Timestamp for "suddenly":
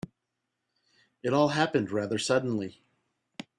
2.17-2.81